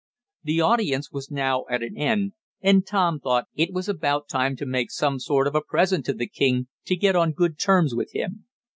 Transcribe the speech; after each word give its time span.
The 0.41 0.61
audience 0.61 1.11
was 1.11 1.29
now 1.29 1.65
at 1.69 1.83
an 1.83 1.95
end, 1.95 2.33
and 2.59 2.83
Tom 2.87 3.19
thought 3.19 3.45
it 3.53 3.71
was 3.71 3.87
about 3.87 4.27
time 4.27 4.55
to 4.55 4.65
make 4.65 4.89
some 4.89 5.19
sort 5.19 5.45
of 5.45 5.53
a 5.53 5.61
present 5.61 6.05
to 6.05 6.13
the 6.13 6.25
king 6.27 6.69
to 6.85 6.95
get 6.95 7.15
on 7.15 7.33
good 7.33 7.59
terms 7.59 7.93
with 7.93 8.11
him. 8.11 8.45